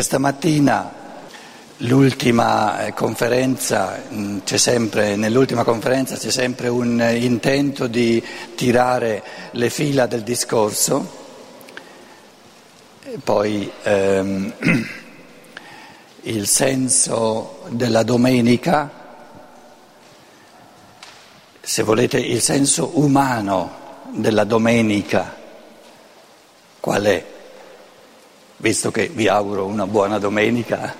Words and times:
Questa 0.00 0.16
mattina 0.16 0.90
l'ultima 1.76 2.86
eh, 2.86 2.94
conferenza, 2.94 4.02
mm, 4.10 4.38
sempre, 4.46 5.14
nell'ultima 5.14 5.62
conferenza 5.62 6.16
c'è 6.16 6.30
sempre 6.30 6.68
un 6.68 7.06
intento 7.18 7.86
di 7.86 8.24
tirare 8.54 9.22
le 9.50 9.68
fila 9.68 10.06
del 10.06 10.22
discorso, 10.22 11.06
poi 13.22 13.70
ehm, 13.82 14.52
il 16.22 16.46
senso 16.46 17.64
della 17.68 18.02
domenica, 18.02 18.90
se 21.60 21.82
volete 21.82 22.18
il 22.18 22.40
senso 22.40 22.92
umano 22.94 24.00
della 24.12 24.44
domenica, 24.44 25.36
qual 26.80 27.02
è? 27.02 27.38
Visto 28.60 28.90
che 28.90 29.08
vi 29.08 29.26
auguro 29.26 29.64
una 29.64 29.86
buona 29.86 30.18
domenica 30.18 30.94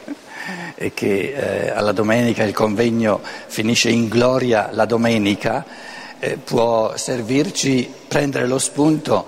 e 0.74 0.94
che 0.94 1.34
eh, 1.34 1.68
alla 1.68 1.92
domenica 1.92 2.42
il 2.42 2.54
convegno 2.54 3.20
finisce 3.48 3.90
in 3.90 4.08
gloria 4.08 4.70
la 4.72 4.86
domenica, 4.86 5.66
eh, 6.18 6.38
può 6.38 6.96
servirci 6.96 7.92
prendere 8.08 8.46
lo 8.46 8.58
spunto 8.58 9.26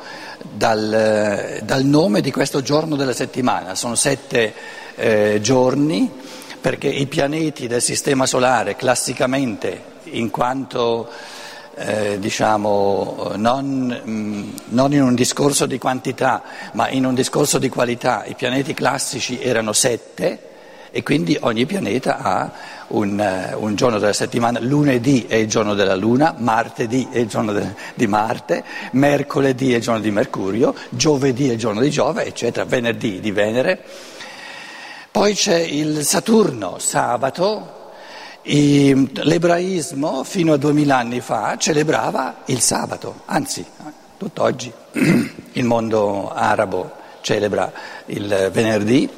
dal, 0.50 1.60
dal, 1.62 1.84
nome 1.84 2.22
di 2.22 2.32
questo 2.32 2.62
giorno 2.62 2.96
della 2.96 3.12
settimana. 3.12 3.74
Sono 3.74 3.96
sette 3.96 4.54
eh, 4.94 5.38
giorni 5.42 6.10
perché 6.58 6.88
i 6.88 7.04
pianeti 7.04 7.66
del 7.66 7.82
Sistema 7.82 8.24
Solare 8.24 8.76
classicamente, 8.76 9.82
in 10.04 10.30
quanto 10.30 11.06
eh, 11.74 12.18
diciamo, 12.18 13.32
non, 13.36 14.02
mm, 14.06 14.50
non, 14.68 14.92
in 14.92 15.02
un 15.02 15.14
discorso 15.14 15.66
di 15.66 15.78
quantità, 15.78 16.42
ma 16.72 16.88
in 16.90 17.06
un 17.06 17.14
discorso 17.14 17.58
di 17.58 17.68
qualità. 17.68 18.24
I 18.26 18.34
pianeti 18.34 18.74
classici 18.74 19.40
erano 19.40 19.72
sette 19.72 20.50
e 20.90 21.02
quindi 21.02 21.36
ogni 21.40 21.64
pianeta 21.64 22.18
ha 22.18 22.52
un, 22.88 23.18
uh, 23.18 23.62
un 23.62 23.74
giorno 23.74 23.98
della 23.98 24.12
settimana. 24.12 24.60
Lunedì 24.60 25.24
è 25.26 25.36
il 25.36 25.48
giorno 25.48 25.74
della 25.74 25.96
Luna, 25.96 26.34
martedì 26.36 27.08
è 27.10 27.18
il 27.18 27.28
giorno 27.28 27.52
de, 27.52 27.74
di 27.94 28.06
Marte, 28.06 28.62
mercoledì 28.92 29.72
è 29.72 29.76
il 29.76 29.82
giorno 29.82 30.00
di 30.00 30.10
Mercurio, 30.10 30.74
giovedì 30.90 31.48
è 31.48 31.52
il 31.52 31.58
giorno 31.58 31.80
di 31.80 31.90
Giove, 31.90 32.26
eccetera, 32.26 32.66
venerdì 32.66 33.20
di 33.20 33.30
Venere. 33.30 33.82
Poi 35.10 35.34
c'è 35.34 35.58
il 35.58 36.04
Saturno, 36.04 36.78
sabato, 36.78 37.80
L'ebraismo 38.44 40.24
fino 40.24 40.54
a 40.54 40.56
duemila 40.56 40.96
anni 40.96 41.20
fa 41.20 41.56
celebrava 41.56 42.38
il 42.46 42.58
sabato, 42.58 43.20
anzi, 43.26 43.64
tutt'oggi 44.18 44.72
il 45.52 45.64
mondo 45.64 46.28
arabo 46.28 46.90
celebra 47.20 47.72
il 48.06 48.50
venerdì, 48.52 49.08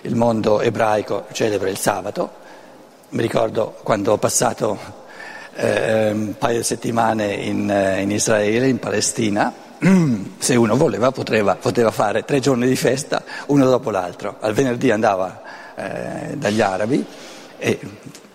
il 0.00 0.16
mondo 0.16 0.60
ebraico 0.60 1.26
celebra 1.30 1.68
il 1.68 1.78
sabato. 1.78 2.40
Mi 3.10 3.22
ricordo 3.22 3.76
quando 3.84 4.12
ho 4.12 4.18
passato 4.18 4.76
eh, 5.54 6.10
un 6.10 6.34
paio 6.36 6.58
di 6.58 6.64
settimane 6.64 7.34
in, 7.34 7.98
in, 8.00 8.10
Israele, 8.10 8.66
in 8.66 8.80
Palestina, 8.80 9.52
se 10.38 10.56
uno 10.56 10.76
voleva 10.76 11.12
poteva, 11.12 11.54
poteva, 11.54 11.92
fare 11.92 12.24
tre 12.24 12.40
giorni 12.40 12.66
di 12.66 12.76
festa 12.76 13.22
uno 13.46 13.64
dopo 13.64 13.90
l'altro. 13.90 14.38
Al 14.40 14.54
venerdì 14.54 14.90
andava 14.90 15.40
eh, 15.76 16.36
dagli 16.36 16.60
arabi 16.60 17.06
e 17.62 17.78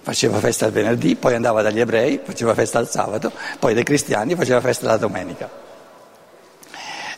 faceva 0.02 0.40
festa 0.40 0.66
il 0.68 0.72
venerdì, 0.72 1.18
poi 1.18 1.36
andava 1.36 1.62
dagli 1.62 1.82
ebrei, 1.82 2.22
faceva 2.24 2.54
festa 2.54 2.80
il 2.80 2.88
sabato, 2.88 3.30
poi 3.60 3.74
dai 3.74 3.84
cristiani 3.84 4.36
faceva 4.36 4.62
festa 4.62 4.88
la 4.88 4.96
domenica. 4.96 5.50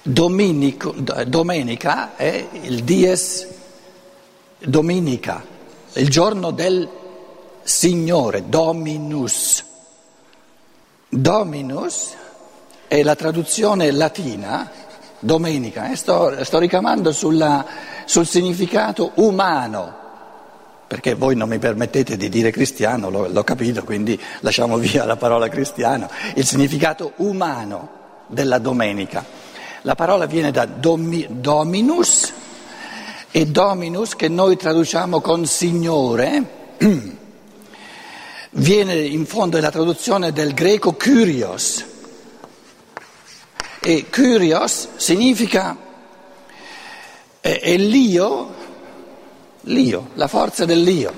Dominico, 0.01 0.95
domenica 1.27 2.15
è 2.15 2.47
il 2.63 2.83
dies 2.83 3.47
dominica, 4.57 5.45
il 5.93 6.09
giorno 6.09 6.49
del 6.49 6.89
Signore, 7.61 8.49
Dominus. 8.49 9.63
Dominus 11.09 12.15
è 12.87 13.03
la 13.03 13.15
traduzione 13.15 13.91
latina, 13.91 14.71
domenica, 15.19 15.91
eh? 15.91 15.95
sto, 15.95 16.43
sto, 16.43 16.57
ricamando 16.57 17.11
sulla, 17.11 17.63
sul 18.05 18.25
significato 18.25 19.11
umano 19.15 20.07
perché 20.89 21.13
voi 21.13 21.35
non 21.35 21.47
mi 21.47 21.59
permettete 21.59 22.17
di 22.17 22.29
dire 22.29 22.49
cristiano, 22.49 23.11
l'ho, 23.11 23.27
l'ho, 23.27 23.43
capito, 23.43 23.83
quindi 23.83 24.19
lasciamo 24.39 24.75
via 24.81 25.05
la 25.05 25.17
parola 25.17 25.47
cristiano, 25.47 26.09
il 26.33 26.43
significato 26.43 27.13
umano 27.17 27.97
della 28.25 28.57
domenica. 28.57 29.23
La 29.83 29.93
parola 29.93 30.25
viene 30.25 30.49
da 30.49 30.65
domi, 30.65 31.27
dominus 31.29 32.33
e 33.29 33.45
dominus 33.45 34.15
che 34.15 34.29
noi 34.29 34.57
traduciamo 34.57 35.21
con 35.21 35.45
signore, 35.45 36.75
viene 38.49 38.95
in 38.95 39.27
fondo 39.27 39.57
della 39.57 39.69
traduzione 39.69 40.33
del 40.33 40.55
greco 40.55 40.95
kyrios 40.95 41.85
e 43.79 44.07
kyrios 44.09 44.87
significa 44.95 45.77
è, 47.39 47.59
è 47.61 47.77
l'io 47.77 48.58
l'io, 49.61 50.09
la 50.13 50.27
forza 50.27 50.65
dell'io, 50.65 51.13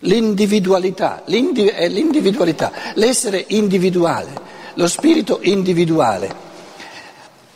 l'individualità, 0.00 1.22
l'indiv- 1.26 1.70
è 1.70 1.88
l'individualità, 1.88 2.72
l'essere 2.94 3.44
individuale, 3.48 4.32
lo 4.74 4.88
spirito 4.88 5.38
individuale. 5.42 6.50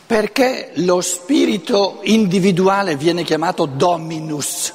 Perché 0.07 0.71
lo 0.75 1.01
spirito 1.01 1.99
individuale 2.03 2.95
viene 2.95 3.23
chiamato 3.23 3.65
dominus, 3.65 4.73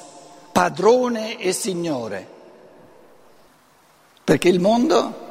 padrone 0.53 1.39
e 1.39 1.53
signore? 1.53 2.27
Perché 4.23 4.49
il 4.49 4.61
mondo 4.61 5.31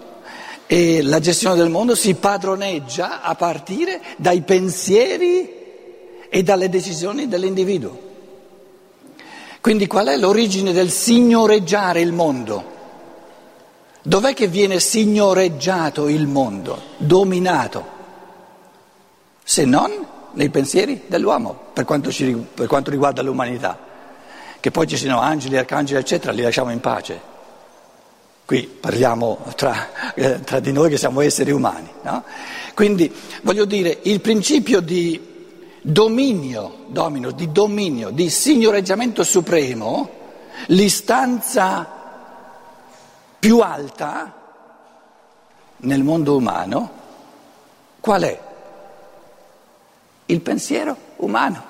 e 0.66 1.04
la 1.04 1.20
gestione 1.20 1.56
del 1.56 1.70
mondo 1.70 1.94
si 1.96 2.16
padroneggia 2.16 3.22
a 3.22 3.36
partire 3.36 4.02
dai 4.18 4.42
pensieri 4.42 5.54
e 6.30 6.44
dalle 6.44 6.70
decisioni 6.70 7.28
dell'individuo. 7.28 8.11
Quindi 9.62 9.86
qual 9.86 10.08
è 10.08 10.18
l'origine 10.18 10.74
del 10.74 10.90
signoreggiare 10.90 12.02
il 12.02 12.12
mondo? 12.12 12.70
Dov'è 14.02 14.34
che 14.34 14.48
viene 14.48 14.80
signoreggiato 14.80 16.08
il 16.08 16.26
mondo, 16.26 16.82
dominato? 16.98 17.86
Se 19.44 19.64
non 19.64 20.08
nei 20.34 20.50
pensieri 20.50 21.04
dell'uomo, 21.06 21.68
per 21.74 21.86
quanto, 21.86 22.12
ci, 22.12 22.34
per 22.34 22.66
quanto 22.66 22.90
riguarda 22.90 23.22
l'umanità. 23.22 23.78
Che 24.60 24.72
poi 24.72 24.88
ci 24.88 24.98
siano 24.98 25.20
angeli, 25.20 25.58
arcangeli, 25.58 26.00
eccetera, 26.00 26.32
li 26.32 26.42
lasciamo 26.42 26.72
in 26.72 26.80
pace. 26.80 27.30
Qui 28.46 28.64
parliamo 28.80 29.46
tra, 29.56 30.14
eh, 30.16 30.40
tra 30.42 30.60
di 30.60 30.72
noi 30.72 30.90
che 30.90 30.98
siamo 30.98 31.22
esseri 31.22 31.52
umani. 31.52 31.90
No? 32.02 32.24
Quindi 32.74 33.14
voglio 33.44 33.66
dire, 33.66 34.00
il 34.04 34.22
principio 34.22 34.80
di 34.80 35.31
dominio, 35.82 36.86
domino, 36.88 37.32
di 37.32 37.52
dominio, 37.52 38.10
di 38.10 38.30
signoreggiamento 38.30 39.24
supremo, 39.24 40.10
l'istanza 40.68 42.00
più 43.40 43.60
alta 43.60 44.34
nel 45.78 46.04
mondo 46.04 46.36
umano, 46.36 46.92
qual 48.00 48.22
è? 48.22 48.40
Il 50.28 50.42
pensiero 50.42 50.96
umano. 51.18 51.70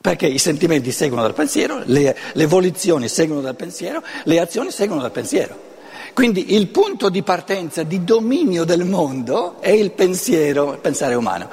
Perché 0.00 0.26
i 0.26 0.38
sentimenti 0.38 0.92
seguono 0.92 1.22
dal 1.22 1.34
pensiero, 1.34 1.80
le, 1.84 2.16
le 2.32 2.46
volizioni 2.46 3.08
seguono 3.08 3.40
dal 3.40 3.56
pensiero, 3.56 4.02
le 4.24 4.38
azioni 4.38 4.70
seguono 4.70 5.00
dal 5.00 5.12
pensiero. 5.12 5.72
Quindi 6.14 6.54
il 6.54 6.68
punto 6.68 7.08
di 7.08 7.22
partenza 7.22 7.82
di 7.82 8.04
dominio 8.04 8.64
del 8.64 8.84
mondo 8.84 9.60
è 9.60 9.70
il 9.70 9.90
pensiero, 9.90 10.72
il 10.74 10.78
pensare 10.78 11.14
umano. 11.14 11.50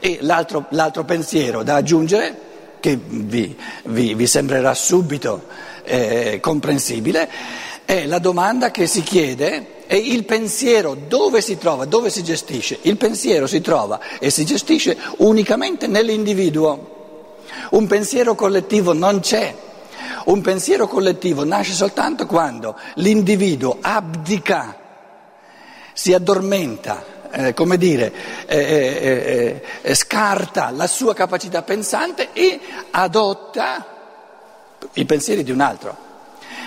E 0.00 0.18
l'altro, 0.22 0.66
l'altro 0.70 1.04
pensiero 1.04 1.62
da 1.62 1.76
aggiungere, 1.76 2.46
che 2.80 2.98
vi, 2.98 3.54
vi, 3.84 4.14
vi 4.14 4.26
sembrerà 4.26 4.72
subito 4.72 5.42
eh, 5.84 6.38
comprensibile, 6.40 7.28
è 7.84 8.06
la 8.06 8.18
domanda 8.18 8.70
che 8.70 8.86
si 8.86 9.02
chiede 9.02 9.76
è 9.88 9.94
il 9.94 10.24
pensiero 10.24 10.94
dove 10.94 11.40
si 11.40 11.56
trova, 11.56 11.86
dove 11.86 12.10
si 12.10 12.22
gestisce? 12.22 12.78
Il 12.82 12.98
pensiero 12.98 13.46
si 13.46 13.62
trova 13.62 13.98
e 14.18 14.28
si 14.28 14.44
gestisce 14.44 14.96
unicamente 15.18 15.86
nell'individuo. 15.86 16.96
Un 17.70 17.86
pensiero 17.86 18.34
collettivo 18.34 18.92
non 18.92 19.20
c'è. 19.20 19.54
Un 20.24 20.40
pensiero 20.40 20.86
collettivo 20.86 21.44
nasce 21.44 21.72
soltanto 21.72 22.26
quando 22.26 22.78
l'individuo 22.94 23.78
abdica, 23.80 24.76
si 25.92 26.12
addormenta, 26.12 27.30
eh, 27.30 27.54
come 27.54 27.76
dire, 27.76 28.12
eh, 28.46 28.58
eh, 28.58 29.62
eh, 29.82 29.94
scarta 29.94 30.70
la 30.70 30.86
sua 30.86 31.14
capacità 31.14 31.62
pensante 31.62 32.28
e 32.32 32.60
adotta 32.90 33.96
i 34.92 35.04
pensieri 35.04 35.42
di 35.42 35.50
un 35.50 35.60
altro. 35.60 35.96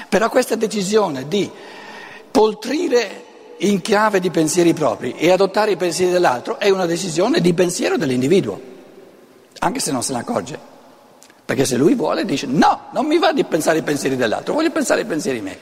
Però 0.09 0.29
questa 0.29 0.55
decisione 0.55 1.27
di 1.27 1.49
poltrire 2.29 3.25
in 3.59 3.79
chiave 3.81 4.19
di 4.19 4.31
pensieri 4.31 4.73
propri 4.73 5.15
e 5.15 5.31
adottare 5.31 5.71
i 5.71 5.77
pensieri 5.77 6.11
dell'altro 6.11 6.59
è 6.59 6.69
una 6.69 6.85
decisione 6.85 7.39
di 7.39 7.53
pensiero 7.53 7.95
dell'individuo, 7.95 8.59
anche 9.59 9.79
se 9.79 9.91
non 9.91 10.03
se 10.03 10.13
ne 10.13 10.19
accorge 10.19 10.70
Perché 11.51 11.65
se 11.65 11.75
lui 11.75 11.95
vuole 11.95 12.23
dice 12.23 12.45
no, 12.45 12.83
non 12.93 13.05
mi 13.05 13.17
va 13.17 13.33
di 13.33 13.43
pensare 13.43 13.79
i 13.79 13.81
pensieri 13.81 14.15
dell'altro, 14.15 14.53
voglio 14.53 14.71
pensare 14.71 15.01
i 15.01 15.05
pensieri 15.05 15.41
miei. 15.41 15.57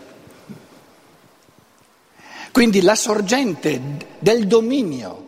Quindi 2.52 2.84
la 2.84 2.94
sorgente 2.94 3.82
del 4.20 4.46
dominio 4.46 5.26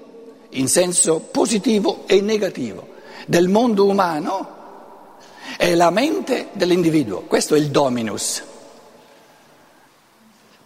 in 0.50 0.68
senso 0.68 1.18
positivo 1.18 2.04
e 2.06 2.22
negativo 2.22 2.90
del 3.25 3.48
mondo 3.48 3.88
umano 3.88 5.18
è 5.58 5.74
la 5.74 5.90
mente 5.90 6.50
dell'individuo, 6.52 7.22
questo 7.22 7.56
è 7.56 7.57
il 7.57 7.72
dominus. 7.72 8.44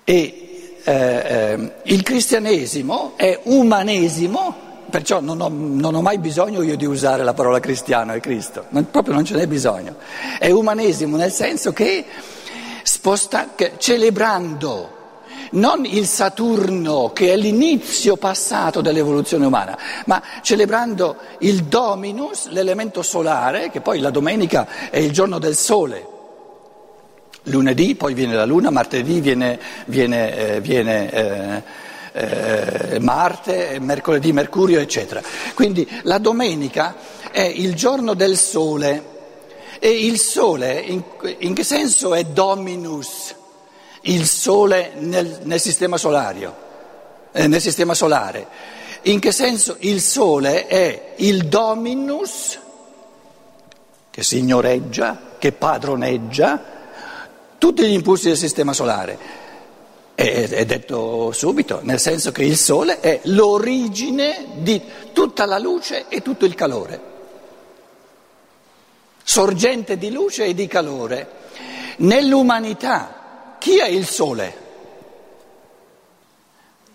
E 0.04 0.78
eh, 0.84 0.94
eh, 0.94 1.72
il 1.84 2.04
cristianesimo 2.04 3.14
è 3.16 3.40
umanesimo, 3.44 4.65
perciò 4.90 5.20
non 5.20 5.42
ho, 5.42 5.50
non 5.50 5.96
ho, 5.96 6.02
mai 6.02 6.18
bisogno 6.18 6.62
io 6.62 6.76
di 6.76 6.86
usare 6.86 7.24
la 7.24 7.34
parola 7.34 7.60
cristiano 7.60 8.14
e 8.14 8.20
Cristo, 8.20 8.66
non, 8.70 8.90
proprio 8.90 9.14
non 9.14 9.26
ce 9.26 9.36
n'è 9.36 9.48
bisogno. 9.48 9.96
È 10.40 10.50
umanesimo 10.50 11.18
nel 11.18 11.32
senso 11.32 11.74
che, 11.74 12.06
sposta, 12.84 13.50
che 13.56 13.74
celebrando 13.78 14.94
non 15.52 15.86
il 15.86 16.06
Saturno 16.06 17.12
che 17.14 17.32
è 17.32 17.38
l'inizio 17.38 18.18
passato 18.18 18.82
dell'evoluzione 18.82 19.46
umana, 19.46 19.78
ma 20.06 20.22
celebrando 20.42 21.18
il 21.40 21.64
Dominus, 21.64 22.50
l'elemento 22.50 23.02
solare, 23.02 23.70
che 23.70 23.82
poi 23.82 24.00
la 24.00 24.10
domenica 24.10 24.90
è 24.90 24.98
il 24.98 25.12
giorno 25.12 25.40
del 25.40 25.56
Sole. 25.56 26.14
Lunedì 27.44 27.96
poi 27.96 28.14
viene 28.16 28.34
la 28.34 28.46
Luna, 28.46 28.72
martedì 28.72 29.20
viene, 29.22 29.60
viene, 29.86 30.36
eh, 30.36 30.62
viene 30.62 31.12
eh, 31.12 31.64
eh, 32.16 33.00
Marte, 33.00 33.78
mercoledì 33.80 34.32
Mercurio, 34.32 34.80
eccetera. 34.80 35.22
Quindi 35.54 35.88
la 36.04 36.18
domenica 36.18 36.96
è 37.30 37.42
il 37.42 37.76
giorno 37.76 38.14
del 38.14 38.38
Sole 38.38 39.14
e 39.80 39.90
il 39.90 40.18
Sole 40.18 40.80
in, 40.80 41.04
in 41.40 41.54
che 41.54 41.64
senso 41.64 42.16
è 42.16 42.24
Dominus? 42.24 43.36
il 44.08 44.28
Sole 44.28 44.92
nel, 44.98 45.40
nel, 45.44 45.60
sistema, 45.60 45.98
solario, 45.98 46.56
eh, 47.32 47.48
nel 47.48 47.62
sistema 47.62 47.94
solare. 47.94 48.48
In 49.04 49.20
che 49.20 49.32
senso 49.32 49.78
il 49.80 50.02
Sole 50.02 50.68
è 50.68 51.14
il 51.18 51.46
dominus 51.48 52.60
che 54.10 54.24
signoreggia, 54.24 55.36
che 55.38 55.52
padroneggia 55.52 56.74
tutti 57.58 57.84
gli 57.84 57.94
impulsi 57.94 58.28
del 58.28 58.38
sistema 58.38 58.74
solare. 58.74 59.44
È, 60.16 60.48
è 60.50 60.66
detto 60.66 61.32
subito, 61.34 61.82
nel 61.84 62.00
senso 62.00 62.32
che 62.32 62.44
il 62.44 62.58
Sole 62.58 63.02
è 63.02 63.20
l'origine 63.26 64.46
di 64.56 64.82
tutta 65.12 65.46
la 65.46 65.60
luce 65.60 66.06
e 66.08 66.22
tutto 66.22 66.46
il 66.46 66.56
calore. 66.56 67.14
Sorgente 69.22 69.98
di 69.98 70.12
luce 70.12 70.46
e 70.46 70.54
di 70.54 70.68
calore. 70.68 71.44
Nell'umanità 71.98 73.58
chi 73.60 73.78
è 73.80 73.88
il 73.88 74.06
sole? 74.08 74.64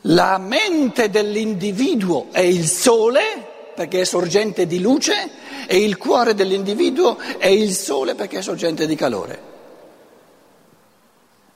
La 0.03 0.39
mente 0.39 1.11
dell'individuo 1.11 2.29
è 2.31 2.41
il 2.41 2.67
sole 2.67 3.49
perché 3.75 4.03
è 4.03 4.05
sorgente 4.05 4.67
di 4.67 4.81
luce 4.81 5.31
e 5.67 5.79
il 5.79 5.97
cuore 5.97 6.35
dell'individuo 6.35 7.19
è 7.39 7.49
il 7.49 7.75
sole 7.75 8.15
perché 8.15 8.39
è 8.39 8.43
sorgente 8.43 8.87
di 8.87 8.95
calore. 8.95 9.43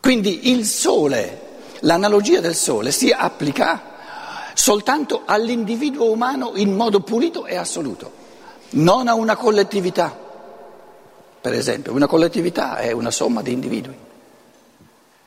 Quindi 0.01 0.51
il 0.51 0.67
sole, 0.67 1.41
l'analogia 1.85 2.41
del 2.41 2.55
sole 2.55 2.91
si 2.91 3.11
applica 3.11 3.93
soltanto 4.55 5.23
all'individuo 5.25 6.11
umano 6.11 6.53
in 6.57 6.75
modo 6.75 7.01
pulito 7.01 7.47
e 7.47 7.57
assoluto, 7.57 8.13
non 8.71 9.09
a 9.09 9.15
una 9.15 9.37
collettività. 9.37 10.23
Per 11.41 11.53
esempio, 11.53 11.93
una 11.93 12.07
collettività 12.07 12.77
è 12.77 12.93
una 12.93 13.11
somma 13.11 13.43
di 13.43 13.53
individui. 13.53 13.97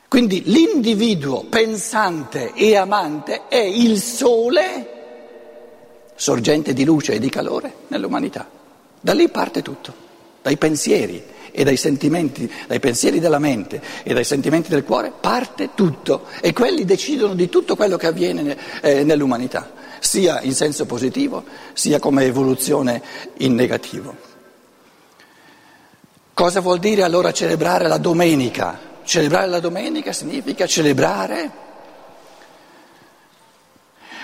Quindi 0.07 0.43
l'individuo 0.45 1.43
pensante 1.43 2.53
e 2.53 2.75
amante 2.75 3.47
è 3.49 3.57
il 3.57 3.99
sole, 4.01 4.93
sorgente 6.15 6.73
di 6.73 6.85
luce 6.85 7.13
e 7.13 7.19
di 7.19 7.29
calore 7.29 7.73
nell'umanità. 7.87 8.49
Da 8.99 9.13
lì 9.13 9.27
parte 9.29 9.61
tutto, 9.61 9.93
dai 10.41 10.57
pensieri 10.57 11.35
e 11.51 11.63
dai 11.63 11.77
sentimenti, 11.77 12.51
dai 12.67 12.79
pensieri 12.79 13.19
della 13.19 13.39
mente 13.39 13.81
e 14.03 14.13
dai 14.13 14.23
sentimenti 14.23 14.69
del 14.69 14.83
cuore 14.83 15.11
parte 15.19 15.69
tutto 15.75 16.25
e 16.41 16.53
quelli 16.53 16.85
decidono 16.85 17.33
di 17.33 17.49
tutto 17.49 17.75
quello 17.75 17.97
che 17.97 18.07
avviene 18.07 18.57
eh, 18.81 19.03
nell'umanità, 19.03 19.71
sia 19.99 20.41
in 20.41 20.53
senso 20.53 20.85
positivo 20.85 21.43
sia 21.73 21.99
come 21.99 22.23
evoluzione 22.23 23.01
in 23.37 23.55
negativo. 23.55 24.15
Cosa 26.33 26.61
vuol 26.61 26.79
dire 26.79 27.01
allora 27.01 27.31
celebrare 27.31 27.87
la 27.87 27.97
domenica? 27.97 28.79
Celebrare 29.03 29.47
la 29.47 29.59
domenica 29.59 30.11
significa 30.13 30.67
celebrare 30.67 31.65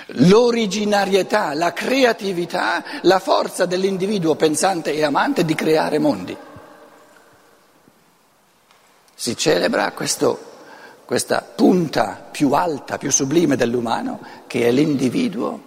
l'originarietà, 0.08 1.54
la 1.54 1.74
creatività, 1.74 2.84
la 3.02 3.20
forza 3.20 3.66
dell'individuo 3.66 4.36
pensante 4.36 4.94
e 4.94 5.04
amante 5.04 5.46
di 5.46 5.56
creare 5.56 6.00
mondi. 6.00 6.38
Si 9.24 9.38
celebra 9.38 9.94
questo, 9.94 10.38
questa 11.06 11.40
punta 11.40 12.28
più 12.30 12.52
alta, 12.52 12.98
più 12.98 13.10
sublime 13.10 13.56
dell'umano, 13.56 14.20
che 14.48 14.68
è 14.68 14.72
l'individuo 14.72 15.62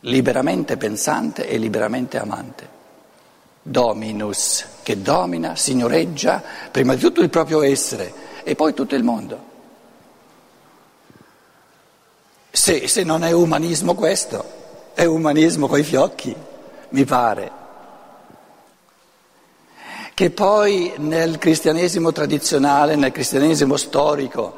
liberamente 0.00 0.78
pensante 0.78 1.46
e 1.46 1.58
liberamente 1.58 2.16
amante 2.16 2.68
dominus, 3.60 4.64
che 4.82 5.02
domina, 5.02 5.54
signoreggia 5.54 6.42
prima 6.70 6.94
di 6.94 7.00
tutto 7.02 7.20
il 7.20 7.28
proprio 7.28 7.60
essere 7.60 8.40
e 8.42 8.54
poi 8.54 8.72
tutto 8.72 8.94
il 8.94 9.04
mondo. 9.04 9.44
Se, 12.52 12.88
se 12.88 13.02
non 13.02 13.22
è 13.22 13.32
umanismo 13.32 13.94
questo, 13.94 14.92
è 14.94 15.04
umanismo 15.04 15.66
coi 15.66 15.82
fiocchi, 15.82 16.34
mi 16.88 17.04
pare. 17.04 17.65
Che 20.16 20.30
poi 20.30 20.94
nel 20.96 21.36
cristianesimo 21.36 22.10
tradizionale, 22.10 22.96
nel 22.96 23.12
cristianesimo 23.12 23.76
storico, 23.76 24.54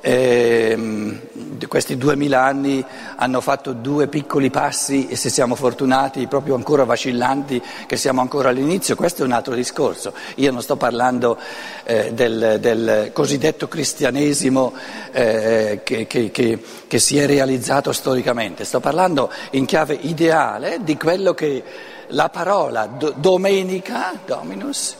eh, 0.00 1.18
questi 1.66 1.96
duemila 1.96 2.44
anni 2.44 2.84
hanno 3.16 3.40
fatto 3.40 3.72
due 3.72 4.06
piccoli 4.06 4.48
passi 4.48 5.08
e 5.08 5.16
se 5.16 5.28
siamo 5.28 5.56
fortunati, 5.56 6.28
proprio 6.28 6.54
ancora 6.54 6.84
vacillanti, 6.84 7.60
che 7.84 7.96
siamo 7.96 8.20
ancora 8.20 8.50
all'inizio, 8.50 8.94
questo 8.94 9.22
è 9.22 9.26
un 9.26 9.32
altro 9.32 9.56
discorso. 9.56 10.12
Io 10.36 10.52
non 10.52 10.62
sto 10.62 10.76
parlando 10.76 11.36
eh, 11.82 12.12
del, 12.12 12.58
del, 12.60 13.10
cosiddetto 13.12 13.66
cristianesimo 13.66 14.72
eh, 15.10 15.80
che, 15.82 16.06
che, 16.06 16.30
che, 16.30 16.62
che 16.86 16.98
si 17.00 17.18
è 17.18 17.26
realizzato 17.26 17.90
storicamente, 17.90 18.64
sto 18.64 18.78
parlando 18.78 19.32
in 19.50 19.66
chiave 19.66 19.98
ideale 20.00 20.78
di 20.82 20.96
quello 20.96 21.34
che 21.34 21.90
la 22.12 22.28
parola 22.28 22.86
do, 22.86 23.14
domenica, 23.16 24.20
dominus, 24.24 24.96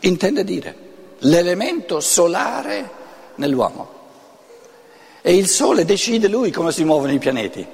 intende 0.00 0.44
dire, 0.44 0.76
l'elemento 1.20 2.00
solare 2.00 2.90
nell'uomo 3.36 3.94
e 5.22 5.34
il 5.34 5.48
Sole 5.48 5.84
decide 5.84 6.28
lui 6.28 6.50
come 6.50 6.70
si 6.70 6.84
muovono 6.84 7.12
i 7.12 7.18
pianeti. 7.18 7.66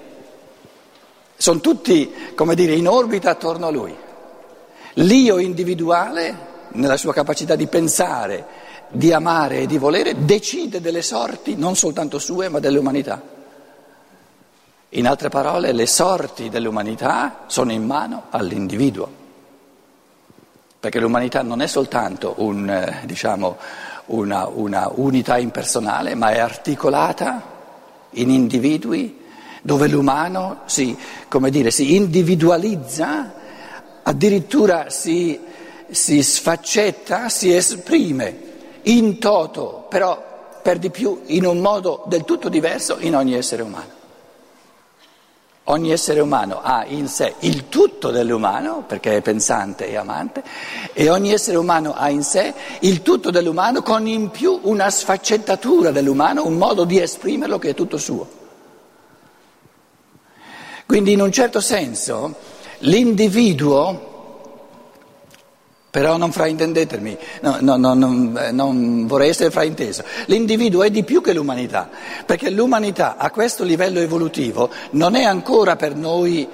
Sono 1.37 1.61
tutti, 1.61 2.33
come 2.35 2.55
dire, 2.55 2.73
in 2.73 2.89
orbita 2.89 3.31
attorno 3.31 3.67
a 3.67 3.71
lui. 3.71 3.95
L'io 4.95 5.39
individuale, 5.39 6.37
nella 6.73 6.97
sua 6.97 7.13
capacità 7.13 7.55
di 7.55 7.67
pensare, 7.67 8.47
di 8.91 9.13
amare 9.13 9.61
e 9.61 9.67
di 9.67 9.77
volere, 9.77 10.25
decide 10.25 10.81
delle 10.81 11.03
sorti 11.03 11.57
non 11.57 11.77
soltanto 11.77 12.19
sue 12.19 12.49
ma 12.49 12.59
dell'umanità. 12.59 13.32
In 14.95 15.07
altre 15.07 15.31
parole, 15.31 15.73
le 15.73 15.87
sorti 15.87 16.51
dell'umanità 16.51 17.45
sono 17.47 17.73
in 17.73 17.83
mano 17.83 18.25
all'individuo, 18.29 19.09
perché 20.79 21.01
l'umanità 21.01 21.41
non 21.41 21.63
è 21.63 21.67
soltanto 21.67 22.35
un, 22.39 22.69
eh, 22.69 23.01
diciamo, 23.07 23.57
una, 24.07 24.47
una 24.49 24.91
unità 24.95 25.39
impersonale, 25.39 26.15
ma 26.15 26.33
è 26.33 26.41
articolata 26.41 27.43
in 28.11 28.29
individui 28.29 29.19
dove 29.63 29.89
l'umano 29.89 30.61
si, 30.67 30.95
dire, 31.49 31.71
si 31.71 31.95
individualizza, 31.95 33.33
addirittura 34.03 34.91
si, 34.91 35.41
si 35.89 36.23
sfaccetta, 36.23 37.31
si 37.31 37.55
esprime 37.55 38.51
in 38.83 39.19
toto, 39.19 39.87
però 39.89 40.61
per 40.63 40.79
di 40.79 40.91
più 40.91 41.23
in 41.29 41.47
un 41.47 41.61
modo 41.61 42.05
del 42.09 42.25
tutto 42.25 42.51
diverso 42.51 42.99
in 43.01 43.17
ogni 43.17 43.33
essere 43.33 43.63
umano. 43.63 44.01
Ogni 45.67 45.93
essere 45.93 46.19
umano 46.19 46.61
ha 46.61 46.85
in 46.87 47.07
sé 47.07 47.35
il 47.41 47.69
tutto 47.69 48.11
dell'umano, 48.11 48.83
perché 48.85 49.17
è 49.17 49.23
pensante 49.23 49.89
e 49.89 49.97
amante, 49.97 50.43
e 50.93 51.09
ogni 51.09 51.33
essere 51.33 51.57
umano 51.57 51.95
ha 51.95 52.11
in 52.11 52.25
sé 52.25 52.53
il 52.81 53.03
tutto 53.03 53.31
dell'umano 53.31 53.83
con 53.83 54.07
in 54.09 54.31
più 54.31 54.59
una 54.63 54.91
sfaccettatura 54.91 55.93
dell'umano, 55.93 56.45
un 56.45 56.57
modo 56.57 56.85
di 56.85 57.01
esprimerlo 57.01 57.59
che 57.59 57.71
è 57.71 57.75
tutto 57.75 57.97
suo. 57.97 58.41
Quindi 60.85 61.13
in 61.13 61.21
un 61.21 61.31
certo 61.31 61.61
senso 61.61 62.35
l'individuo 62.79 64.12
Però 65.93 66.17
non 66.17 66.33
fraintendetemi, 66.33 67.19
no, 67.43 67.59
no, 67.61 67.77
no, 67.77 67.95
non 68.51 69.07
vorrei 69.07 69.29
essere 69.29 69.51
frainteso. 69.51 70.03
L'individuo 70.25 70.85
è 70.85 70.91
di 70.91 71.05
più 71.05 71.21
che 71.21 71.35
l'umanità, 71.35 71.91
perché 72.25 72.49
l'umanità 72.49 73.19
a 73.19 73.31
questo 73.31 73.63
livello 73.63 74.01
evolutivo 74.01 74.71
non 74.93 75.17
è 75.17 75.25
ancora 75.25 75.77
per 75.77 75.95
noi 75.95 76.49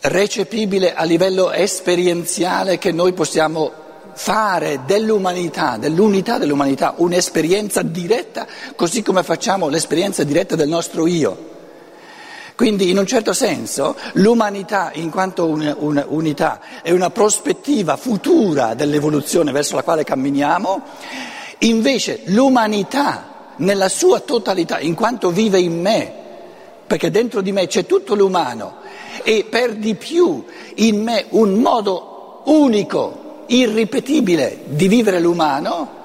recepibile 0.00 0.92
a 0.92 1.04
livello 1.04 1.52
esperienziale 1.52 2.76
che 2.76 2.92
noi 2.92 3.14
possiamo 3.14 3.72
fare 4.12 4.80
dell'umanità, 4.84 5.78
dell'unità 5.78 6.36
dell'umanità, 6.36 6.92
un'esperienza 6.98 7.80
diretta, 7.80 8.46
così 8.76 9.02
come 9.02 9.22
facciamo 9.22 9.70
l'esperienza 9.70 10.22
diretta 10.22 10.54
del 10.54 10.68
nostro 10.68 11.06
io. 11.06 11.51
Quindi 12.54 12.90
in 12.90 12.98
un 12.98 13.06
certo 13.06 13.32
senso 13.32 13.96
l'umanità 14.14 14.90
in 14.94 15.10
quanto 15.10 15.46
un, 15.46 15.74
un, 15.78 16.04
unità 16.08 16.60
è 16.82 16.90
una 16.90 17.10
prospettiva 17.10 17.96
futura 17.96 18.74
dell'evoluzione 18.74 19.52
verso 19.52 19.74
la 19.74 19.82
quale 19.82 20.04
camminiamo, 20.04 20.82
invece 21.60 22.22
l'umanità 22.26 23.52
nella 23.56 23.88
sua 23.88 24.20
totalità, 24.20 24.80
in 24.80 24.94
quanto 24.94 25.30
vive 25.30 25.60
in 25.60 25.80
me, 25.80 26.12
perché 26.86 27.10
dentro 27.10 27.40
di 27.40 27.52
me 27.52 27.66
c'è 27.66 27.86
tutto 27.86 28.14
l'umano 28.14 28.80
e 29.22 29.46
per 29.48 29.74
di 29.74 29.94
più 29.94 30.44
in 30.76 31.02
me 31.02 31.26
un 31.30 31.54
modo 31.54 32.42
unico, 32.44 33.44
irripetibile 33.46 34.62
di 34.64 34.88
vivere 34.88 35.20
l'umano, 35.20 36.00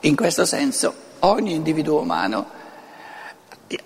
in 0.00 0.16
questo 0.16 0.44
senso 0.44 0.94
ogni 1.20 1.52
individuo 1.52 2.00
umano 2.00 2.58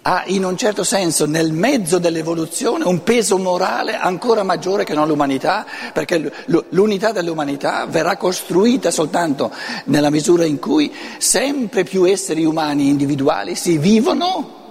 ha 0.02 0.22
in 0.26 0.44
un 0.44 0.56
certo 0.56 0.82
senso 0.82 1.26
nel 1.26 1.52
mezzo 1.52 1.98
dell'evoluzione 1.98 2.84
un 2.84 3.02
peso 3.02 3.36
morale 3.36 3.96
ancora 3.96 4.42
maggiore 4.42 4.84
che 4.84 4.94
non 4.94 5.08
l'umanità, 5.08 5.66
perché 5.92 6.32
l'unità 6.70 7.12
dell'umanità 7.12 7.84
verrà 7.86 8.16
costruita 8.16 8.90
soltanto 8.90 9.52
nella 9.86 10.10
misura 10.10 10.44
in 10.44 10.58
cui 10.58 10.92
sempre 11.18 11.84
più 11.84 12.04
esseri 12.04 12.44
umani 12.44 12.88
individuali 12.88 13.54
si 13.54 13.76
vivono 13.76 14.62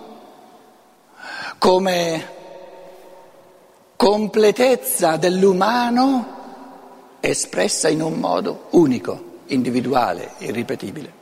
come 1.60 2.32
completezza 3.96 5.18
dell'umano 5.18 6.42
espressa 7.20 7.88
in 7.88 8.02
un 8.02 8.16
modo 8.16 8.66
unico, 8.72 9.42
individuale, 9.48 10.32
irripetibile 10.40 11.22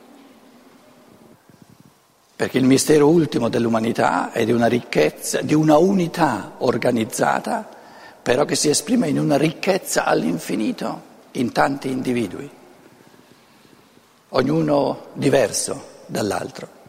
perché 2.42 2.58
il 2.58 2.64
mistero 2.64 3.06
ultimo 3.06 3.48
dell'umanità 3.48 4.32
è 4.32 4.44
di 4.44 4.50
una 4.50 4.66
ricchezza, 4.66 5.42
di 5.42 5.54
una 5.54 5.76
unità 5.76 6.54
organizzata, 6.58 7.68
però 8.20 8.44
che 8.44 8.56
si 8.56 8.68
esprime 8.68 9.06
in 9.08 9.20
una 9.20 9.36
ricchezza 9.36 10.06
all'infinito 10.06 11.02
in 11.32 11.52
tanti 11.52 11.88
individui, 11.88 12.50
ognuno 14.30 15.06
diverso 15.12 15.84
dall'altro. 16.06 16.81